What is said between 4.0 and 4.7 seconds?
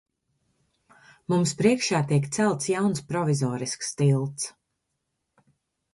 tilts.